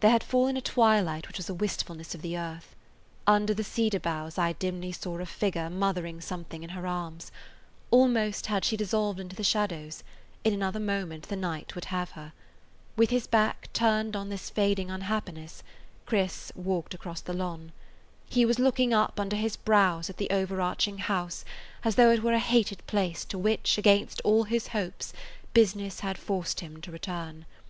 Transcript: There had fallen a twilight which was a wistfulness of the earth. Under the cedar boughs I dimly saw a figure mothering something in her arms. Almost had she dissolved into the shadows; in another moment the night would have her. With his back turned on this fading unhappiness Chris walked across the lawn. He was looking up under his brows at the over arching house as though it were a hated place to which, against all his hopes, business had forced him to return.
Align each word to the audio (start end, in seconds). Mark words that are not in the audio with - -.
There 0.00 0.10
had 0.10 0.24
fallen 0.24 0.56
a 0.56 0.62
twilight 0.62 1.28
which 1.28 1.36
was 1.36 1.50
a 1.50 1.52
wistfulness 1.52 2.14
of 2.14 2.22
the 2.22 2.38
earth. 2.38 2.74
Under 3.26 3.52
the 3.52 3.62
cedar 3.62 4.00
boughs 4.00 4.38
I 4.38 4.54
dimly 4.54 4.90
saw 4.90 5.18
a 5.18 5.26
figure 5.26 5.68
mothering 5.68 6.22
something 6.22 6.62
in 6.62 6.70
her 6.70 6.86
arms. 6.86 7.30
Almost 7.90 8.46
had 8.46 8.64
she 8.64 8.74
dissolved 8.74 9.20
into 9.20 9.36
the 9.36 9.44
shadows; 9.44 10.02
in 10.44 10.54
another 10.54 10.80
moment 10.80 11.24
the 11.28 11.36
night 11.36 11.74
would 11.74 11.84
have 11.84 12.12
her. 12.12 12.32
With 12.96 13.10
his 13.10 13.26
back 13.26 13.70
turned 13.74 14.16
on 14.16 14.30
this 14.30 14.48
fading 14.48 14.90
unhappiness 14.90 15.62
Chris 16.06 16.50
walked 16.54 16.94
across 16.94 17.20
the 17.20 17.34
lawn. 17.34 17.72
He 18.26 18.46
was 18.46 18.58
looking 18.58 18.94
up 18.94 19.20
under 19.20 19.36
his 19.36 19.58
brows 19.58 20.08
at 20.08 20.16
the 20.16 20.30
over 20.30 20.62
arching 20.62 20.96
house 20.96 21.44
as 21.84 21.96
though 21.96 22.10
it 22.10 22.22
were 22.22 22.32
a 22.32 22.38
hated 22.38 22.80
place 22.86 23.26
to 23.26 23.36
which, 23.36 23.76
against 23.76 24.22
all 24.24 24.44
his 24.44 24.68
hopes, 24.68 25.12
business 25.52 26.00
had 26.00 26.16
forced 26.16 26.60
him 26.60 26.80
to 26.80 26.90
return. 26.90 27.44